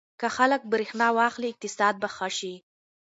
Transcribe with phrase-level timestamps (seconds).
[0.19, 2.53] که خلک برېښنا واخلي اقتصاد به ښه شي.